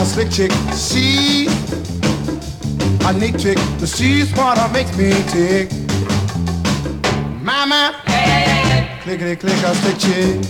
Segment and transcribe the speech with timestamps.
[0.00, 0.50] a slick chick.
[0.74, 1.46] She
[3.04, 3.58] a neat chick.
[3.78, 5.70] but She's what makes me tick.
[7.42, 7.94] Mama,
[9.02, 10.40] clickety click a slick chick.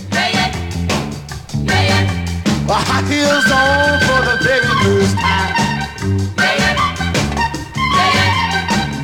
[2.69, 5.53] A hot heels on for the very first time.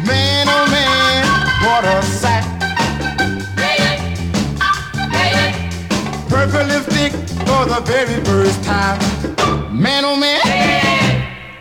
[0.07, 1.25] Man, oh man,
[1.66, 2.45] what a sight.
[6.29, 7.12] Purple lipstick
[7.45, 8.98] for the very first time.
[9.77, 10.41] Man, oh man,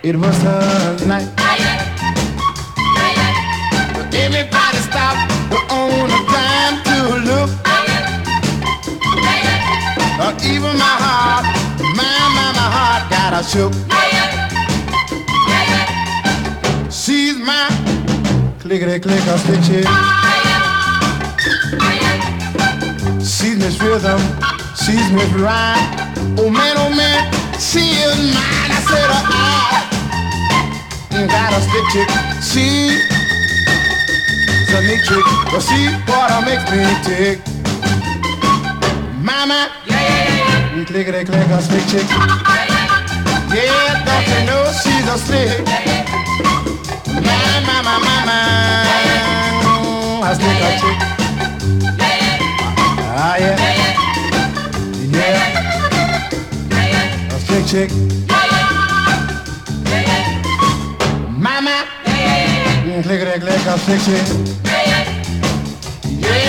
[0.07, 1.27] it was a night.
[4.15, 5.33] Everybody stopped
[5.69, 6.97] on a dime to
[7.27, 7.51] look.
[10.23, 11.45] Uh, even my heart,
[11.99, 12.07] my,
[12.37, 13.73] my, my heart got a shook.
[16.93, 17.67] She's my
[18.61, 19.87] clickety clicker stitches.
[23.27, 24.21] She's Miss Rhythm,
[24.77, 26.39] she's Miss Rhyme.
[26.39, 28.71] Oh man, oh man, she is mine.
[28.71, 29.96] I said, uh, I
[31.21, 32.09] you gotta stick chick.
[32.43, 32.89] see,
[34.61, 35.63] it's a neat trick, but
[36.09, 37.39] what I makes me tick.
[39.23, 40.75] Mama, yeah, yeah, yeah, yeah.
[40.75, 42.07] Mm, clickety click a stick chick.
[43.49, 45.65] Yeah, don't you know she's a stick?
[47.09, 48.39] Mama, mama, mama,
[50.23, 50.99] a stick a chick.
[53.19, 53.57] Ah yeah,
[55.13, 55.41] yeah,
[57.35, 57.91] a stick chick.
[62.97, 64.27] Mm, Clickety click, a slick chick.
[66.19, 66.41] Yeah.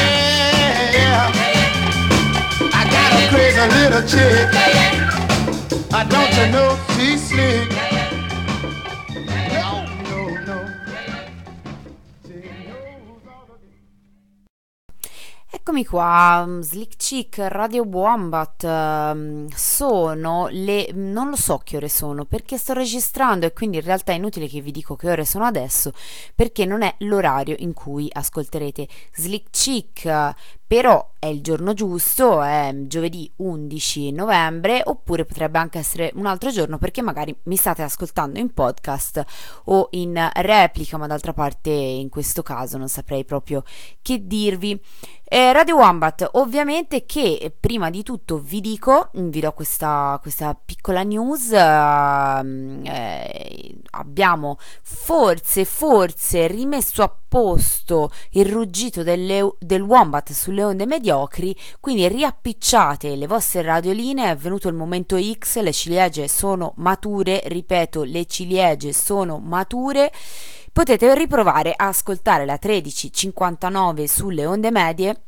[2.73, 4.47] I got a crazy little chick.
[5.93, 7.76] I don't you know she's slick.
[15.77, 20.89] Eccomi qua, mm, Slick Chick, Radio Wombat, ehm, sono le...
[20.93, 24.47] non lo so che ore sono perché sto registrando e quindi in realtà è inutile
[24.47, 25.93] che vi dico che ore sono adesso
[26.33, 30.33] perché non è l'orario in cui ascolterete Slick Chick,
[30.67, 36.51] però è il giorno giusto, è giovedì 11 novembre oppure potrebbe anche essere un altro
[36.51, 39.23] giorno perché magari mi state ascoltando in podcast
[39.65, 43.63] o in replica, ma d'altra parte in questo caso non saprei proprio
[44.01, 44.79] che dirvi.
[45.29, 51.03] Eh, Radio Wombat, ovviamente che prima di tutto vi dico, vi do questa, questa piccola
[51.03, 60.56] news, ehm, eh, abbiamo forse, forse rimesso a posto il ruggito delle- del Wombat sulle
[60.63, 66.73] onde mediocri, quindi riappicciate le vostre radioline, è venuto il momento X, le ciliegie sono
[66.77, 70.11] mature, ripeto, le ciliegie sono mature.
[70.71, 75.21] Potete riprovare a ascoltare la 1359 sulle onde medie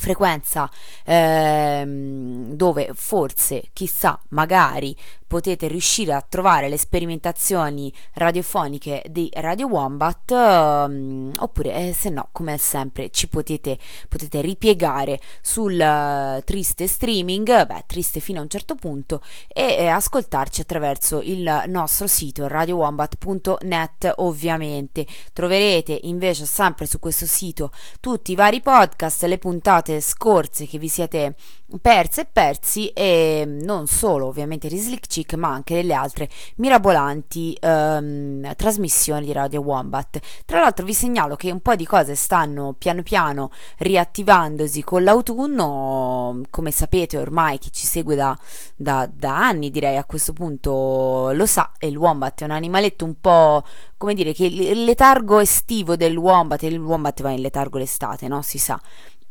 [0.00, 0.70] frequenza
[1.04, 4.96] ehm, dove forse chissà magari
[5.30, 12.30] potete riuscire a trovare le sperimentazioni radiofoniche di Radio Wombat ehm, oppure eh, se no
[12.32, 18.48] come sempre ci potete, potete ripiegare sul eh, triste streaming beh triste fino a un
[18.48, 25.06] certo punto e eh, ascoltarci attraverso il nostro sito radiowombat.net ovviamente.
[25.32, 27.70] Troverete invece sempre su questo sito
[28.00, 31.36] tutti i vari podcast le puntate scorse che vi siete
[31.80, 34.78] perse e persi e non solo ovviamente di
[35.20, 40.18] Chick ma anche delle altre mirabolanti ehm, trasmissioni di Radio Wombat.
[40.44, 46.40] Tra l'altro vi segnalo che un po' di cose stanno piano piano riattivandosi con l'autunno.
[46.50, 48.36] Come sapete ormai chi ci segue da,
[48.74, 53.04] da, da anni direi a questo punto lo sa e il Wombat è un animaletto
[53.04, 53.62] un po'
[53.96, 58.40] come dire che il letargo estivo del Wombat il Wombat va in letargo l'estate no?
[58.40, 58.80] Si sa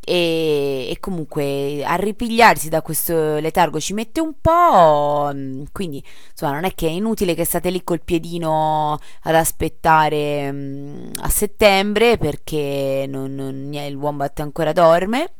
[0.10, 6.54] e, e comunque a ripigliarsi da questo letargo ci mette un po', mm, quindi insomma
[6.54, 12.18] non è che è inutile che state lì col piedino ad aspettare mm, a settembre
[12.18, 15.34] perché non, non- il Wombat ancora dorme.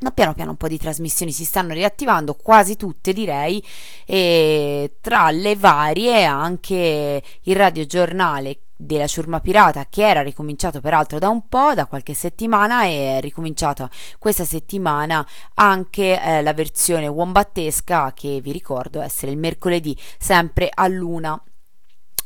[0.00, 3.60] Ma piano piano un po' di trasmissioni si stanno riattivando, quasi tutte direi,
[4.06, 11.28] e tra le varie anche il radiogiornale della Ciurma Pirata che era ricominciato peraltro da
[11.28, 18.12] un po', da qualche settimana e è ricominciata questa settimana anche eh, la versione wombattesca
[18.14, 21.42] che vi ricordo essere il mercoledì sempre a luna,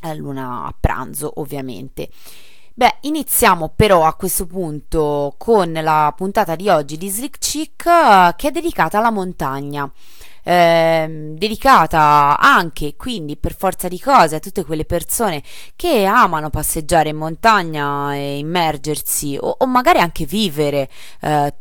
[0.01, 2.09] a luna a pranzo ovviamente.
[2.75, 8.33] Beh, iniziamo però a questo punto con la puntata di oggi di Slick Chick eh,
[8.35, 9.91] che è dedicata alla montagna.
[10.43, 15.41] Ehm, dedicata anche quindi per forza di cose a tutte quelle persone
[15.75, 20.89] che amano passeggiare in montagna e immergersi o, o magari anche vivere
[21.21, 21.53] eh,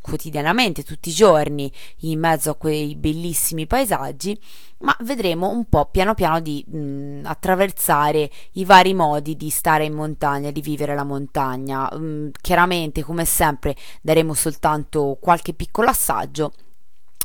[0.00, 4.38] quotidianamente, tutti i giorni, in mezzo a quei bellissimi paesaggi,
[4.78, 9.94] ma vedremo un po' piano piano di mh, attraversare i vari modi di stare in
[9.94, 11.88] montagna, di vivere la montagna.
[11.96, 16.52] Mh, chiaramente, come sempre, daremo soltanto qualche piccolo assaggio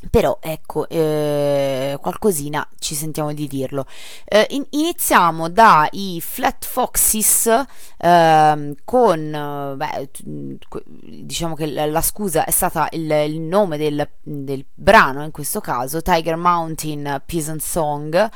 [0.09, 3.85] però ecco, eh, qualcosina ci sentiamo di dirlo.
[4.25, 7.65] Eh, in, iniziamo dai Flat Foxes
[7.97, 10.09] ehm, con, beh,
[10.83, 15.59] diciamo che la, la, scusa è stata il, il nome del, del, brano, in questo
[15.61, 18.29] caso Tiger Mountain Peasant Song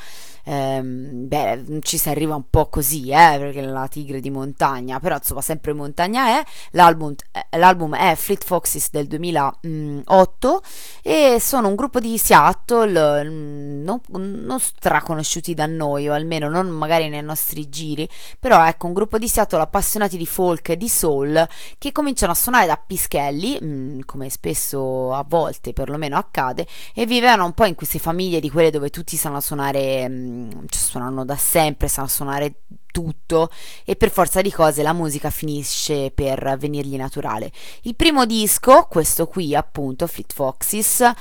[0.44, 5.16] ehm, beh, ci si arriva un po' così, eh, perché la tigre di montagna, però
[5.16, 10.62] insomma sempre montagna è, l'album, eh, l'album è Fleet Foxes del 2008
[11.02, 16.68] e sono un gruppo di Seattle mm, non, non straconosciuti da noi, o almeno non
[16.68, 20.88] magari nei nostri giri, però ecco un gruppo di Seattle appassionati di folk e di
[20.88, 21.48] soul
[21.78, 27.06] che cominciano a suonare da pischelli, mh, mm, come spesso a volte perlomeno accade, e
[27.06, 30.31] vivevano un po' in queste famiglie di quelle dove tutti sanno suonare mh, mm,
[30.68, 32.62] cioè, suonano da sempre, sanno suonare
[32.92, 33.50] tutto
[33.84, 37.50] e per forza di cose la musica finisce per venirgli naturale.
[37.82, 41.12] Il primo disco, questo qui appunto, Fleet Foxes,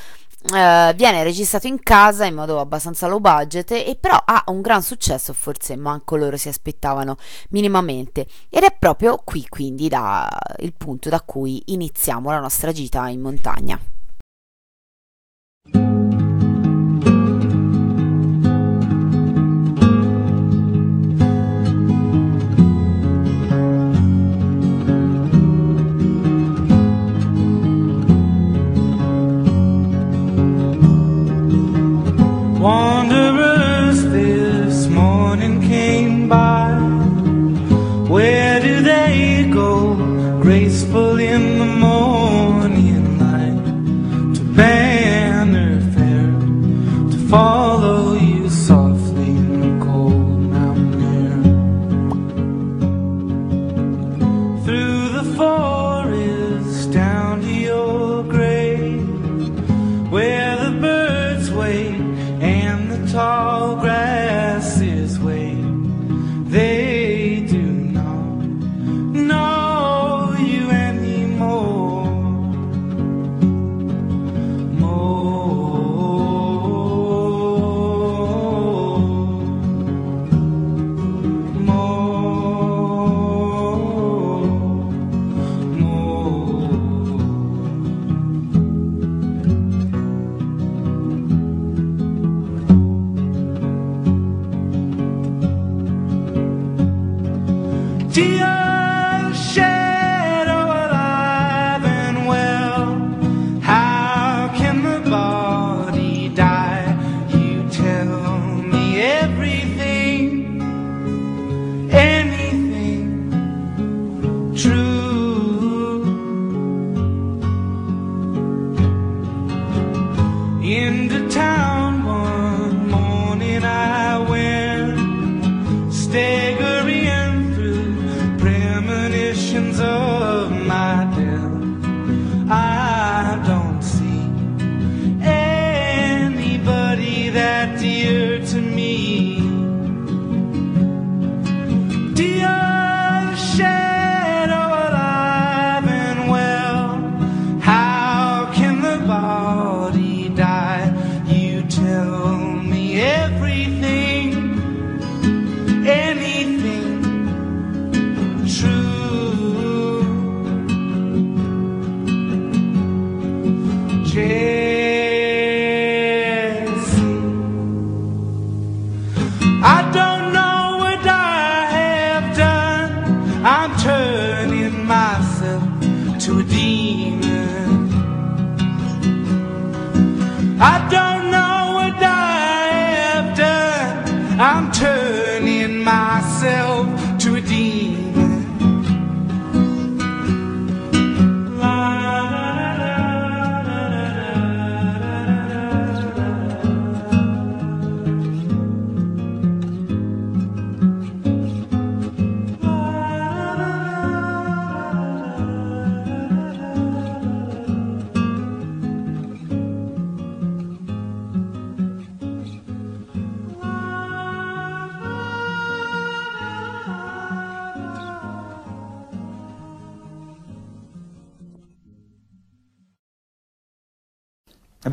[0.44, 4.82] Uh, viene registrato in casa in modo abbastanza low budget e però ha un gran
[4.82, 7.16] successo forse manco loro si aspettavano
[7.50, 10.28] minimamente ed è proprio qui quindi da,
[10.62, 13.80] il punto da cui iniziamo la nostra gita in montagna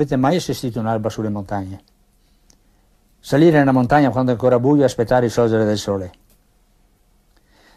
[0.08, 1.82] Avete mai assistito un'alba sulle montagne?
[3.20, 6.12] Salire nella montagna quando è ancora buio e aspettare il sorgere del sole.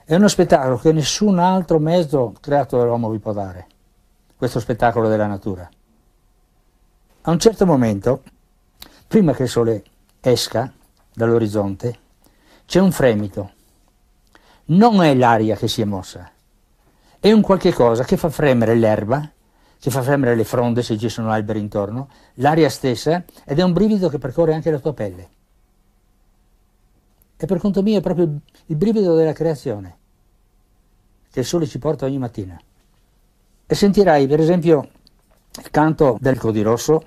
[0.05, 3.67] È uno spettacolo che nessun altro mezzo creato dall'uomo vi può dare,
[4.37, 5.69] questo spettacolo della natura.
[7.23, 8.23] A un certo momento,
[9.07, 9.83] prima che il sole
[10.21, 10.71] esca
[11.13, 11.99] dall'orizzonte,
[12.65, 13.51] c'è un fremito.
[14.67, 16.31] Non è l'aria che si è mossa,
[17.19, 19.29] è un qualche cosa che fa fremere l'erba,
[19.81, 23.73] che fa fremere le fronde se ci sono alberi intorno, l'aria stessa, ed è un
[23.73, 25.29] brivido che percorre anche la tua pelle.
[27.35, 28.25] E per conto mio è proprio
[28.67, 29.97] il brivido della creazione
[31.31, 32.61] che il sole ci porta ogni mattina.
[33.65, 34.87] E sentirai, per esempio,
[35.57, 37.03] il canto del codirosso,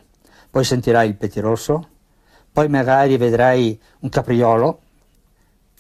[0.50, 1.88] poi sentirai il petirosso,
[2.50, 4.80] poi magari vedrai un capriolo,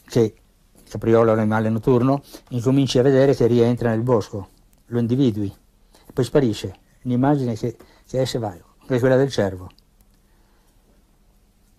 [0.06, 4.48] che il capriolo è un animale notturno, incominci a vedere che rientra nel bosco,
[4.86, 5.52] lo individui,
[6.06, 9.70] e poi sparisce, un'immagine che, che esce va, che è quella del cervo.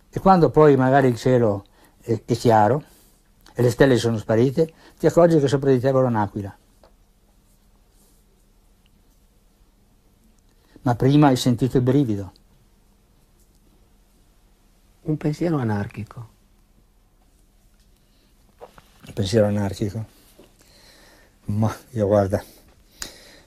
[0.09, 1.65] E quando poi magari il cielo
[1.99, 2.83] è, è chiaro
[3.53, 6.57] e le stelle sono sparite, ti accorgi che sopra di te vola un'aquila.
[10.81, 12.31] Ma prima hai sentito il brivido.
[15.01, 16.29] Un pensiero anarchico.
[19.07, 20.05] Un pensiero anarchico.
[21.45, 22.43] Ma io guarda,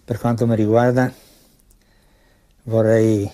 [0.05, 1.13] per quanto mi riguarda,
[2.69, 3.31] vorrei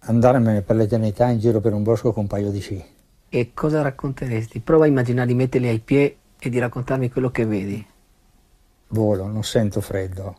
[0.00, 2.84] andarmene per l'eternità in giro per un bosco con un paio di sci.
[3.28, 4.60] E cosa racconteresti?
[4.60, 7.86] Prova a immaginare di metterli ai piedi e di raccontarmi quello che vedi.
[8.88, 10.36] Volo, non sento freddo,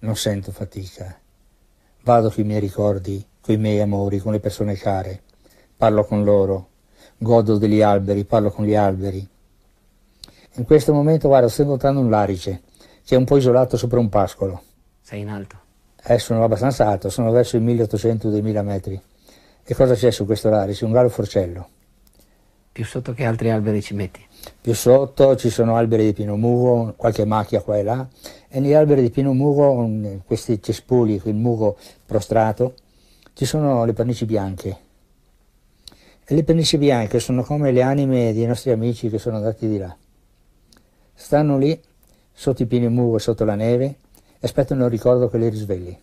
[0.00, 1.16] non sento fatica.
[2.02, 5.22] Vado sui miei ricordi, coi miei amori, con le persone care.
[5.76, 6.68] Parlo con loro,
[7.18, 9.26] godo degli alberi, parlo con gli alberi.
[10.56, 12.62] In questo momento, guarda, sto incontrando un larice
[13.04, 14.62] che è un po' isolato sopra un pascolo.
[15.00, 15.63] Sei in alto.
[16.06, 19.00] Eh, sono abbastanza alto, sono verso i 1800-2000 metri.
[19.64, 20.84] E cosa c'è su questo larice?
[20.84, 21.68] Un gallo forcello.
[22.70, 24.20] Più sotto che altri alberi ci metti?
[24.60, 28.06] Più sotto ci sono alberi di pino mugo, qualche macchia qua e là,
[28.48, 32.74] e negli alberi di pino mugo, questi cespugli, il mugo prostrato,
[33.32, 34.78] ci sono le pernici bianche.
[36.22, 39.78] E le pernici bianche sono come le anime dei nostri amici che sono andati di
[39.78, 39.96] là.
[41.14, 41.80] Stanno lì,
[42.30, 43.96] sotto i pini mugo e sotto la neve,
[44.44, 45.98] aspettano il ricordo che li risvegli.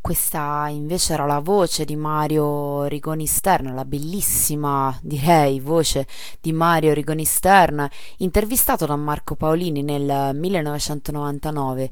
[0.00, 6.06] Questa invece era la voce di Mario Rigoni Stern, la bellissima, direi, voce
[6.40, 7.86] di Mario Rigoni Stern,
[8.18, 11.90] intervistato da Marco Paolini nel 1999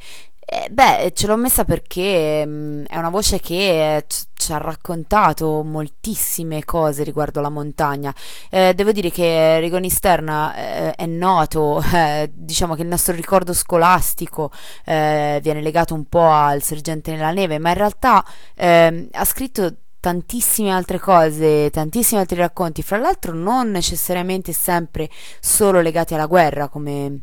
[0.49, 4.59] eh, beh, ce l'ho messa perché mh, mm, è una voce che c- ci ha
[4.59, 8.15] raccontato moltissime cose riguardo la montagna.
[8.49, 13.53] Eh, devo dire che Rigoni Stern eh, è noto, eh, diciamo che il nostro ricordo
[13.53, 14.53] scolastico
[14.85, 18.25] eh, viene legato un po' al sergente nella neve, ma in realtà
[18.55, 25.09] ehm, ha scritto tantissime altre cose, tantissimi altri racconti, fra l'altro non necessariamente sempre
[25.41, 27.23] solo legati alla guerra, come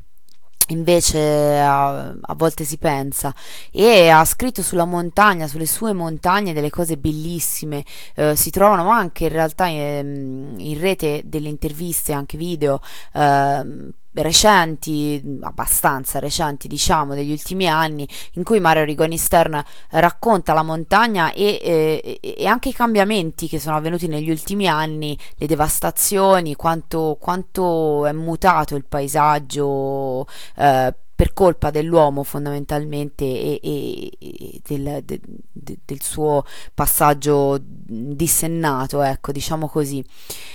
[0.67, 3.33] invece a, a, volte si pensa.
[3.71, 7.83] E ha scritto sulla montagna sulle sue montagne delle cose bellissime.
[8.15, 12.79] Eh, si trovano anche in realtà in, in rete delle interviste anche video
[13.13, 20.63] eh, recenti, abbastanza recenti diciamo, degli ultimi anni, in cui Mario Rigoni Stern racconta la
[20.63, 26.55] montagna e, e, e, anche i cambiamenti che sono avvenuti negli ultimi anni, le devastazioni,
[26.55, 30.93] quanto, quanto è mutato il paesaggio eh,
[31.23, 35.21] per colpa dell'uomo fondamentalmente e, e, e del, de,
[35.53, 40.03] de, del, suo passaggio dissennato, ecco, diciamo così.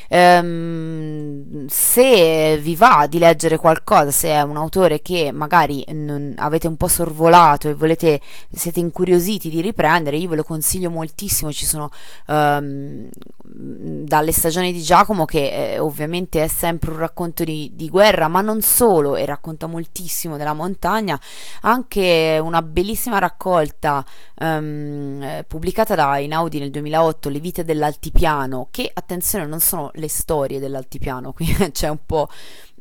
[0.09, 6.67] Ehm, se vi va di leggere qualcosa, se è un autore che magari non, avete
[6.67, 8.21] un po' sorvolato e volete,
[8.53, 11.91] siete incuriositi di riprendere, io ve lo consiglio moltissimo, ci sono
[12.27, 13.09] ehm,
[13.43, 18.43] dalle stagioni di Giacomo che eh, ovviamente è sempre un racconto di, di guerra, ma
[18.43, 21.19] non solo, e racconta moltissimo della montagna,
[21.63, 24.05] anche una bellissima raccolta
[24.41, 30.59] um, pubblicata da Inaudi nel 2008, Le vite dell'altipiano, che attenzione non sono le storie
[30.59, 32.29] dell'altipiano, qui c'è un po'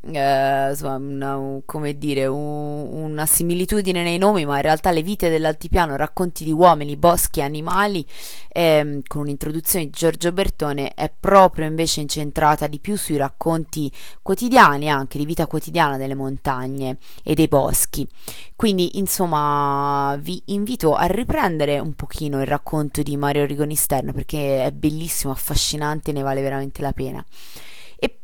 [0.00, 5.28] eh, insomma, una, come dire, un, una similitudine nei nomi, ma in realtà le vite
[5.28, 8.06] dell'altipiano, racconti di uomini, boschi, animali,
[8.48, 13.90] ehm, con un'introduzione di Giorgio Bertone, è proprio invece incentrata di più sui racconti
[14.22, 18.08] quotidiani, anche di vita quotidiana delle montagne e dei boschi.
[18.54, 24.64] Quindi, insomma, vi invito a riprendere un pochino il racconto di Mario Rigoni Stern perché
[24.64, 27.24] è bellissimo, affascinante e ne vale veramente la pena.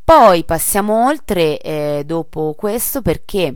[0.04, 3.54] Poi passiamo oltre eh, dopo questo perché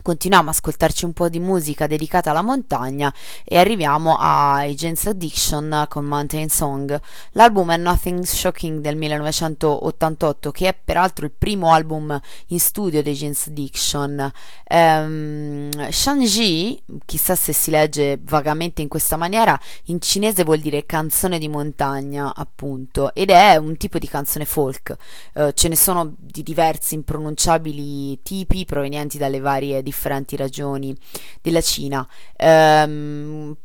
[0.00, 3.12] Continuiamo a ascoltarci un po' di musica dedicata alla montagna
[3.44, 6.98] e arriviamo ai Jane's Addiction con Mountain Song.
[7.32, 12.18] L'album è Nothing Shocking del 1988, che è peraltro il primo album
[12.48, 14.32] in studio dei Jane's Addiction.
[14.68, 21.38] Um, Shanji, chissà se si legge vagamente in questa maniera, in cinese vuol dire canzone
[21.38, 24.96] di montagna, appunto, ed è un tipo di canzone folk.
[25.34, 30.96] Uh, ce ne sono di diversi impronunciabili tipi provenienti dalle varie differenti ragioni
[31.40, 32.06] della Cina.
[32.38, 33.56] Um,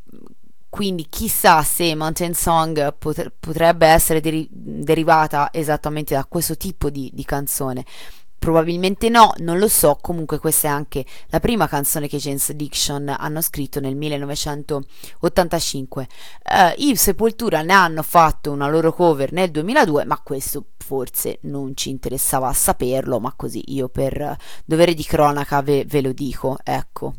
[0.68, 7.10] quindi chissà se Mountain Song pot- potrebbe essere deri- derivata esattamente da questo tipo di,
[7.12, 7.84] di canzone.
[8.38, 13.08] Probabilmente no, non lo so, comunque questa è anche la prima canzone che James Addiction
[13.08, 16.08] hanno scritto nel 1985.
[16.44, 21.76] Uh, I Sepoltura ne hanno fatto una loro cover nel 2002, ma questo forse non
[21.76, 27.12] ci interessava saperlo, ma così io per dovere di cronaca ve, ve lo dico, ecco.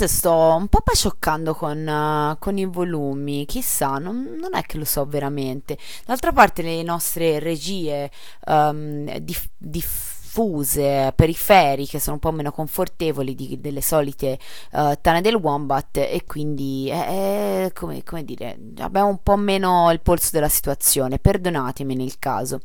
[0.00, 4.78] Forse sto un po' pacioccando con, eh, con i volumi, chissà, non, non è che
[4.78, 5.76] lo so veramente.
[6.06, 8.10] D'altra parte le nostre regie
[8.46, 14.38] ehm, dif- diffuse, periferiche, sono un po' meno confortevoli di- delle solite
[14.72, 19.90] eh, tane del Wombat e quindi è, è- come, come dire, abbiamo un po' meno
[19.90, 22.60] il polso della situazione, perdonatemi nel caso.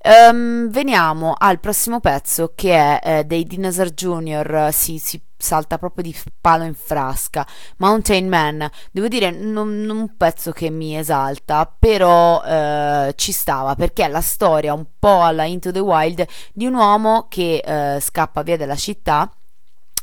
[0.00, 4.98] Ehm, veniamo al prossimo pezzo che è eh, dei Dinosaur Junior, si
[5.42, 7.46] salta proprio di palo in frasca.
[7.78, 13.74] Mountain Man, devo dire, non, non un pezzo che mi esalta, però eh, ci stava
[13.74, 18.00] perché è la storia un po' alla Into the Wild di un uomo che eh,
[18.00, 19.30] scappa via dalla città.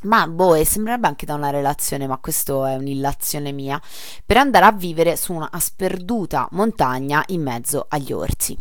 [0.03, 3.81] Ma boh, e sembrerebbe anche da una relazione, ma questo è un'illazione mia,
[4.25, 8.57] per andare a vivere su una sperduta montagna in mezzo agli orsi.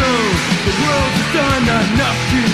[0.00, 0.22] show
[0.64, 0.72] the
[1.14, 2.49] has done enough to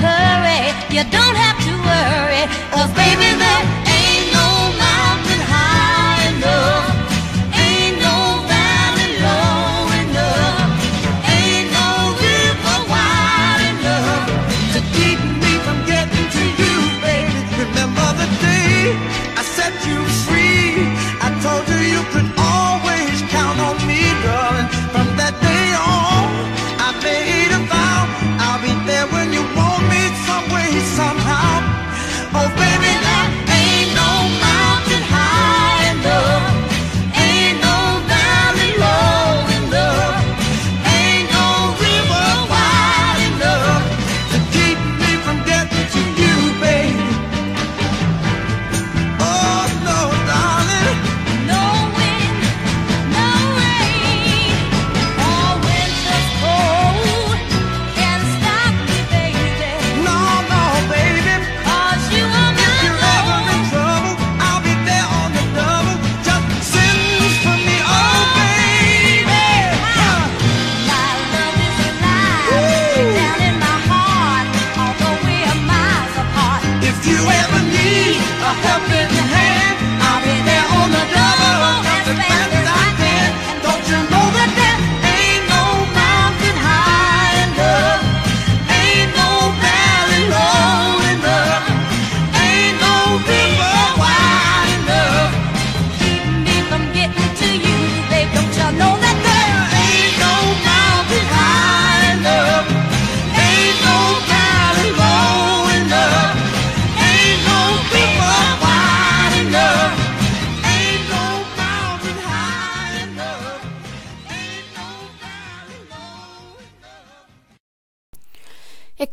[0.00, 3.81] hurry, you don't have to worry, cause baby, there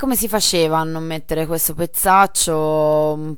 [0.09, 3.37] come si faceva a non mettere questo pezzaccio?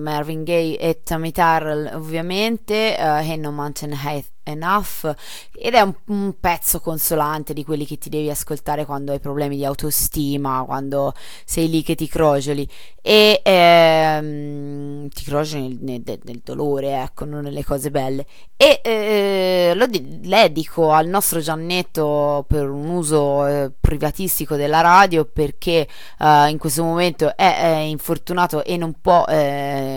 [0.00, 5.14] Marvin Gaye e Tammy Terrell ovviamente, uh, Ain't No Mountain High Enough
[5.54, 9.56] ed è un, un, pezzo consolante di quelli che ti devi ascoltare quando hai problemi
[9.56, 11.12] di autostima, quando
[11.44, 12.68] sei lì che ti crogioli
[13.02, 18.26] e ehm, ti crogioli nel, nel, nel, dolore, ecco, non nelle cose belle.
[18.56, 25.88] E eh, lo dedico al nostro Giannetto per un uso eh, privatistico della radio perché
[26.18, 29.24] eh, in questo momento è, è, infortunato e non può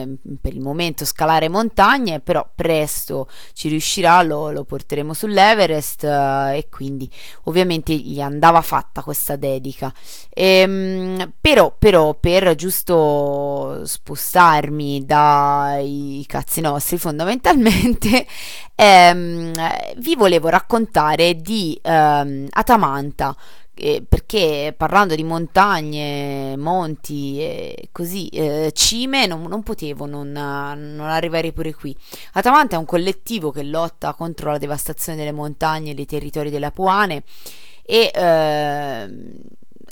[0.02, 6.58] eh, per il momento scalare montagne, però presto ci riuscirà, lo, lo porteremo sull'Everest eh,
[6.58, 7.10] e quindi
[7.44, 9.94] ovviamente gli andava fatta questa dedica.
[10.30, 18.26] Ehm, però, però per giusto spostarmi dai cazzi nostri fondamentalmente
[18.76, 19.54] ehm,
[19.98, 23.36] vi volevo raccontare di ehm, Atamanta
[23.76, 31.00] eh, perché parlando di montagne, monti e così, eh, cime, non, non potevo non, non,
[31.02, 31.96] arrivare pure qui.
[32.34, 36.68] Atamanta è un collettivo che lotta contro la devastazione delle montagne e dei territori delle
[36.68, 37.24] Apuane
[37.86, 39.04] e eh,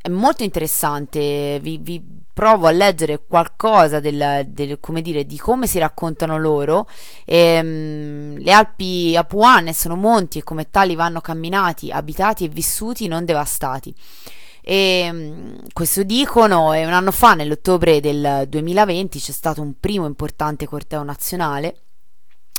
[0.02, 2.04] è molto interessante, vi, vi,
[2.42, 6.88] provo a leggere qualcosa del, del, come dire, di come si raccontano loro.
[7.24, 13.26] Ehm, le Alpi Apuane sono monti e come tali vanno camminati, abitati e vissuti, non
[13.26, 13.94] devastati.
[14.60, 20.08] E, ehm, questo dicono e un anno fa, nell'ottobre del 2020, c'è stato un primo
[20.08, 21.91] importante corteo nazionale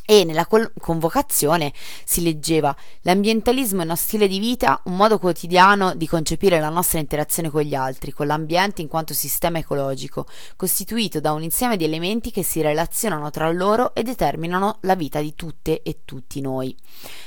[0.04, 0.46] e nella
[0.78, 1.72] convocazione
[2.04, 6.98] si leggeva l'ambientalismo è uno stile di vita, un modo quotidiano di concepire la nostra
[6.98, 11.84] interazione con gli altri, con l'ambiente in quanto sistema ecologico, costituito da un insieme di
[11.84, 16.76] elementi che si relazionano tra loro e determinano la vita di tutte e tutti noi.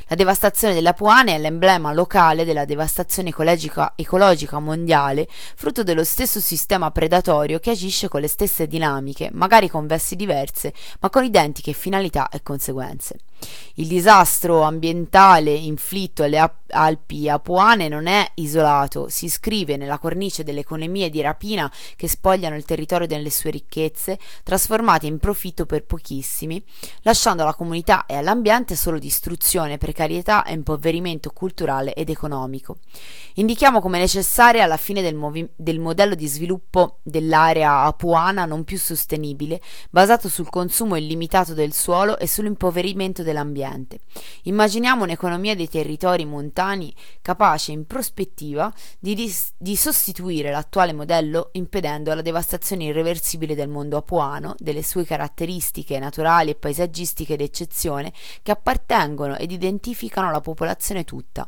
[0.08, 6.40] La devastazione della Puane è l'emblema locale della devastazione ecologica, ecologica mondiale, frutto dello stesso
[6.40, 11.74] sistema predatorio che agisce con le stesse dinamiche, magari con vesti diverse, ma con identiche
[11.74, 13.16] finalità e conseguenze conseguenze.
[13.76, 20.62] Il disastro ambientale inflitto alle Alpi Apuane non è isolato, si iscrive nella cornice delle
[20.62, 26.64] economie di rapina che spogliano il territorio delle sue ricchezze, trasformate in profitto per pochissimi,
[27.02, 32.78] lasciando alla comunità e all'ambiente solo distruzione, precarietà e impoverimento culturale ed economico.
[33.34, 38.78] Indichiamo come necessaria alla fine del, movi- del modello di sviluppo dell'area apuana non più
[38.78, 44.00] sostenibile, basato sul consumo illimitato del suolo e sull'impoverimento dell'ambiente.
[44.44, 52.14] Immaginiamo un'economia dei territori montani capace in prospettiva di, dis- di sostituire l'attuale modello impedendo
[52.14, 59.36] la devastazione irreversibile del mondo apuano, delle sue caratteristiche naturali e paesaggistiche d'eccezione che appartengono
[59.36, 61.46] ed identificano la popolazione tutta.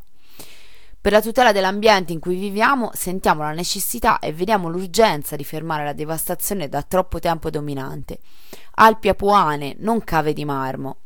[1.00, 5.86] Per la tutela dell'ambiente in cui viviamo sentiamo la necessità e vediamo l'urgenza di fermare
[5.86, 8.20] la devastazione da troppo tempo dominante.
[8.80, 10.98] Alpi apuane, non cave di marmo.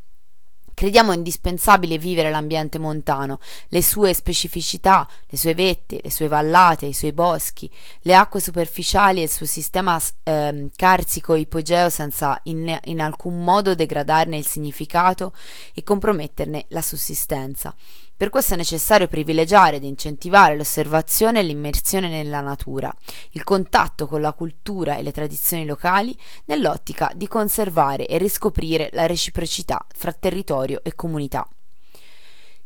[0.81, 6.93] Crediamo indispensabile vivere l'ambiente montano, le sue specificità, le sue vette, le sue vallate, i
[6.93, 7.69] suoi boschi,
[8.01, 14.37] le acque superficiali e il suo sistema eh, carsico-ipogeo senza in, in alcun modo degradarne
[14.37, 15.35] il significato
[15.75, 17.75] e comprometterne la sussistenza.
[18.21, 22.95] Per questo è necessario privilegiare ed incentivare l'osservazione e l'immersione nella natura,
[23.31, 29.07] il contatto con la cultura e le tradizioni locali nell'ottica di conservare e riscoprire la
[29.07, 31.47] reciprocità fra territorio e comunità.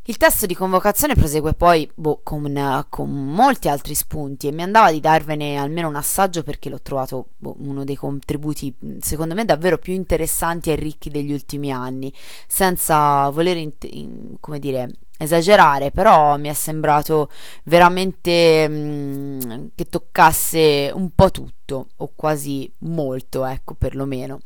[0.08, 4.92] Il testo di convocazione prosegue poi boh, con, con, molti altri spunti e mi andava
[4.92, 9.78] di darvene almeno un assaggio perché l'ho trovato boh, uno dei contributi secondo me davvero
[9.78, 12.14] più interessanti e ricchi degli ultimi anni,
[12.46, 17.30] senza voler in, in, come dire, esagerare, però mi è sembrato
[17.64, 24.40] veramente mh, mm, che toccasse un po' tutto, o quasi molto, ecco, perlomeno.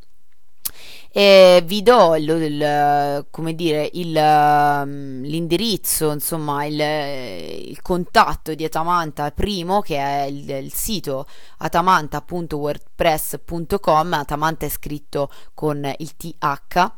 [1.12, 8.64] E vi do il, il- come dire, il, um, l'indirizzo, insomma, il, il contatto di
[8.64, 11.26] Atamanta primo, che è il sito
[11.58, 14.14] atamanta.wordpress.com.
[14.14, 16.92] Atamanta è scritto con il TH.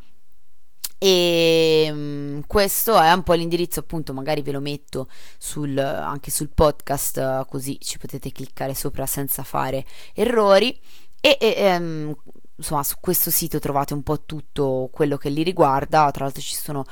[1.04, 6.50] E mm, questo è un po' l'indirizzo, appunto, magari ve lo metto sul- anche sul
[6.50, 9.84] podcast, eh, così ci potete cliccare sopra senza fare
[10.14, 10.78] errori.
[11.20, 12.14] E, e, ehm,
[12.54, 16.08] insomma, su questo sito trovate un po' tutto quello che li riguarda.
[16.12, 16.84] Tra l'altro, ci sono,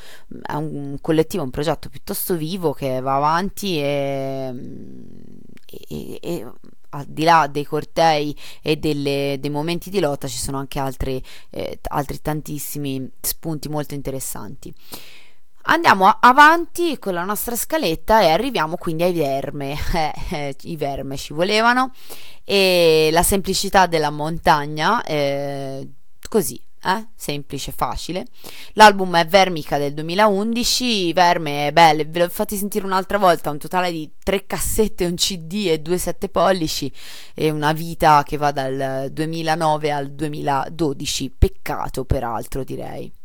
[0.42, 4.52] è un collettivo, un progetto piuttosto vivo che va avanti e,
[5.88, 6.52] e- e-
[6.90, 11.22] al di là dei cortei e delle- dei momenti di lotta, ci sono anche altri,
[11.50, 14.72] eh, altri tantissimi spunti molto interessanti.
[15.64, 19.76] Andiamo avanti con la nostra scaletta e arriviamo quindi ai verme.
[19.92, 21.92] Eh, eh, I verme ci volevano
[22.44, 25.86] e la semplicità della montagna, eh,
[26.28, 27.08] così, eh?
[27.14, 28.26] Semplice, facile.
[28.74, 33.90] L'album è Vermica del 2011, Verme belle, ve l'ho fatti sentire un'altra volta, un totale
[33.90, 36.90] di tre cassette, un CD e due sette pollici
[37.34, 43.19] e una vita che va dal 2009 al 2012, peccato peraltro direi.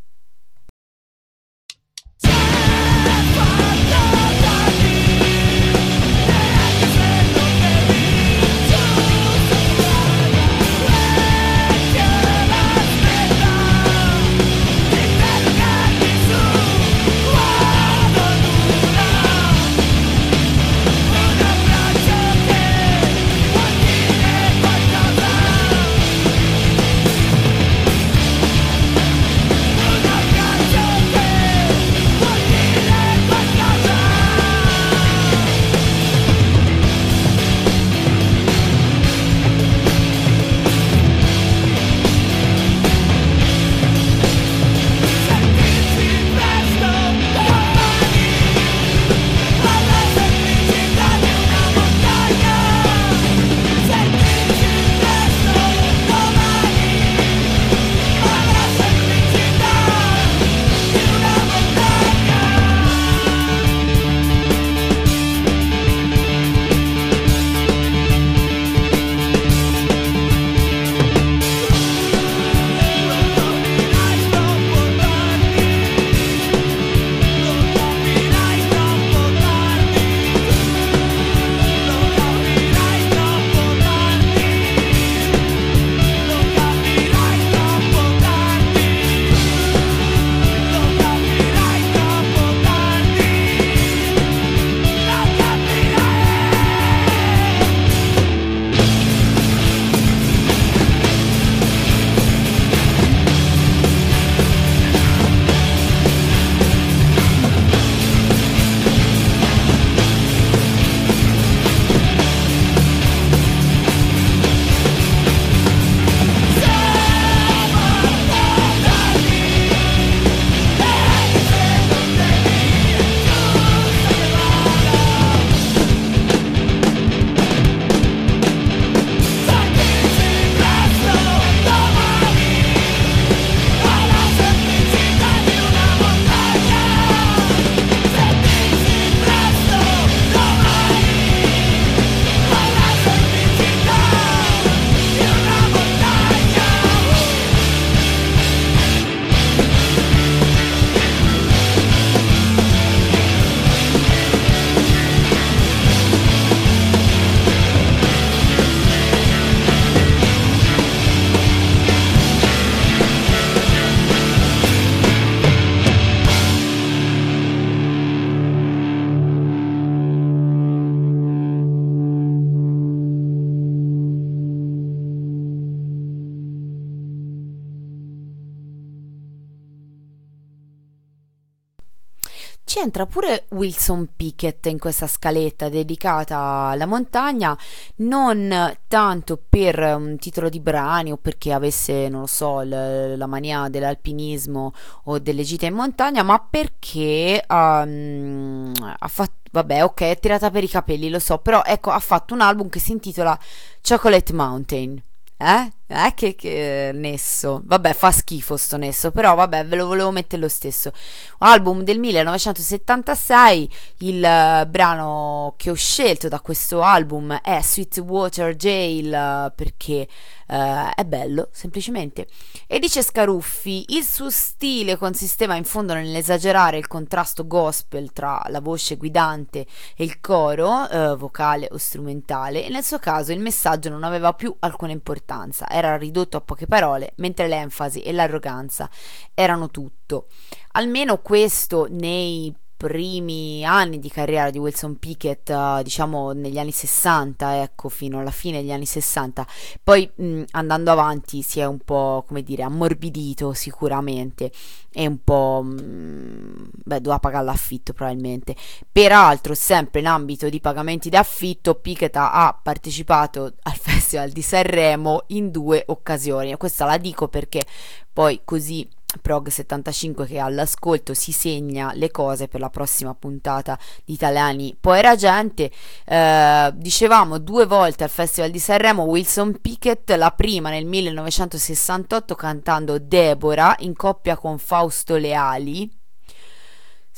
[182.85, 186.37] Ci entra pure Wilson Pickett in questa scaletta dedicata
[186.69, 187.57] alla montagna,
[187.95, 193.25] non tanto per un titolo di brani o perché avesse, non lo so, l- la
[193.25, 194.71] mania dell'alpinismo
[195.05, 200.63] o delle gite in montagna, ma perché um, ha fatto, vabbè, ok, è tirata per
[200.63, 203.35] i capelli, lo so, però ecco, ha fatto un album che si intitola
[203.81, 205.01] Chocolate Mountain,
[205.37, 205.71] eh?
[205.87, 207.61] Eh, che, che nesso.
[207.63, 210.91] Vabbè, fa schifo sto nesso, però vabbè, ve lo volevo mettere lo stesso.
[211.39, 213.69] Album del 1976,
[213.99, 220.07] il uh, brano che ho scelto da questo album è Sweetwater Jail uh, perché
[220.47, 222.29] uh, è bello, semplicemente.
[222.65, 228.59] E dice Scaruffi, il suo stile consisteva in fondo nell'esagerare il contrasto gospel tra la
[228.59, 234.03] voce guidante e il coro, vocale o strumentale, e nel suo caso il messaggio non
[234.03, 238.89] aveva più alcuna importanza era ridotto a poche parole, mentre l'enfasi e l'arroganza
[239.33, 240.27] erano tutto.
[240.71, 247.61] Almeno questo nei primi anni di carriera di Wilson Pickett, uh, diciamo negli anni 60,
[247.61, 249.47] ecco, fino alla fine degli anni 60.
[249.83, 254.51] Poi mh, andando avanti si è un po', come dire, ammorbidito sicuramente
[254.91, 258.55] e un po', mh, beh, doveva pagare l'affitto probabilmente.
[258.91, 265.49] Peraltro, sempre in ambito di pagamenti d'affitto, Pickett ha partecipato al Festival di Sanremo in
[265.49, 266.55] due occasioni.
[266.57, 267.65] Questa la dico perché
[268.11, 268.87] poi così
[269.23, 275.15] Prog75 che all'ascolto si segna le cose per la prossima puntata di Italiani Poi era
[275.15, 275.71] gente
[276.05, 282.99] eh, dicevamo due volte al Festival di Sanremo Wilson Pickett la prima nel 1968 cantando
[282.99, 286.03] Deborah in coppia con Fausto Leali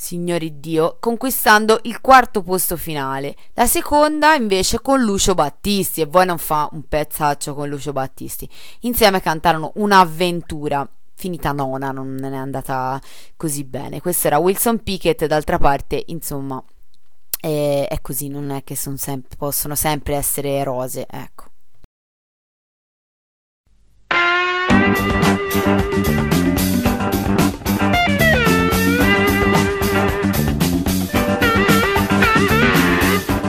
[0.00, 3.34] signori Dio, conquistando il quarto posto finale.
[3.54, 8.48] La seconda invece con Lucio Battisti, e voi non fa un pezzaccio con Lucio Battisti.
[8.82, 10.88] Insieme cantarono Un'avventura
[11.18, 13.00] finita nona, non è andata
[13.36, 14.00] così bene.
[14.00, 16.62] Questo era Wilson Pickett, d'altra parte, insomma,
[17.40, 21.46] è, è così, non è che sem- possono sempre essere rose, ecco.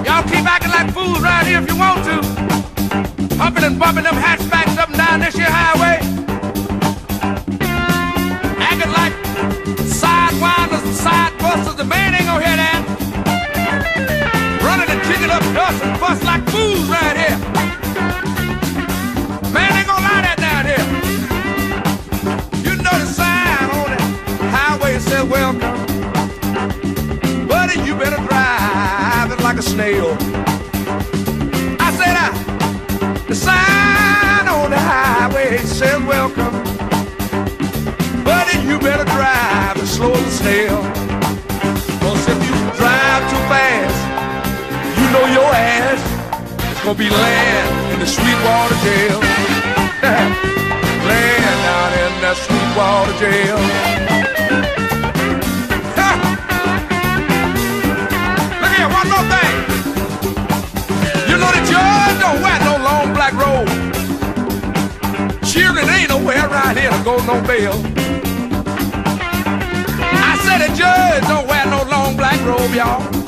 [0.03, 3.35] Y'all keep acting like fools right here if you want to.
[3.37, 6.27] Humping and bumping them hatchbacks up and down this here highway.
[11.49, 12.81] Busters, the man ain't gonna hear that.
[14.61, 17.37] Running and kicking up dust and fuss like fools right here.
[19.55, 20.85] Man ain't gonna lie that down here.
[22.65, 23.99] You know the sign on the
[24.55, 25.77] highway says welcome.
[27.47, 30.09] Buddy, you better drive it like a snail.
[31.85, 32.29] I said I,
[33.27, 36.53] the sign on the highway says welcome.
[38.23, 40.99] Buddy, you better drive it slow as a snail.
[45.49, 46.01] Your ass
[46.71, 49.19] is gonna be laying in the Sweetwater jail.
[51.09, 53.57] laying down in that Sweetwater jail.
[58.61, 59.55] Look here, one more thing.
[61.29, 63.69] You know the judge don't wear no long black robe.
[65.43, 67.73] Children ain't nowhere around here to go no bail.
[70.29, 73.18] I said the judge don't wear no long black robe, y'all.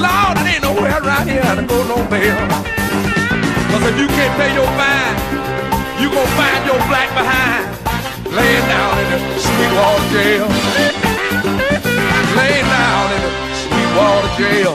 [0.00, 2.40] Lord, it ain't nowhere around here to go no bail.
[3.70, 5.16] Cause if you can't pay your fine,
[6.00, 7.80] you gon' find your black behind
[8.32, 10.46] laying down in the Sweetwater jail.
[12.38, 13.32] laying down in the
[13.62, 14.74] Sweetwater jail.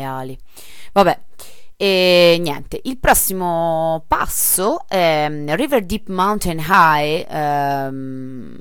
[0.00, 0.38] Leali.
[0.92, 1.20] Vabbè,
[1.76, 8.58] e niente, il prossimo passo è River Deep Mountain High ehm,